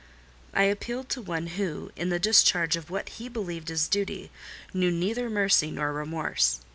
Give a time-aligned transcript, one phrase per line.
[0.55, 4.31] I appealed to one who, in the discharge of what he believed his duty,
[4.73, 6.59] knew neither mercy nor remorse.